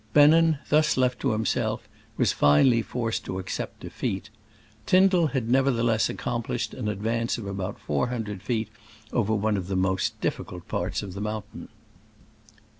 Bennen, 0.15 0.57
thus 0.69 0.97
left 0.97 1.19
to 1.19 1.29
himself, 1.31 1.87
"was 2.17 2.31
finally 2.31 2.81
forced 2.81 3.23
to 3.25 3.37
accept 3.37 3.81
defeat." 3.81 4.31
Tyndall 4.87 5.27
had 5.27 5.47
nevertheless 5.47 6.09
ac 6.09 6.17
complished 6.17 6.73
an 6.73 6.87
advance 6.87 7.37
of 7.37 7.45
about 7.45 7.79
four 7.79 8.07
hundred 8.07 8.41
feet 8.41 8.69
over 9.13 9.35
one 9.35 9.57
of 9.57 9.67
the 9.67 9.75
most 9.75 10.19
dif 10.19 10.37
ficult 10.37 10.67
parts 10.67 11.03
of 11.03 11.13
the 11.13 11.21
mountain. 11.21 11.67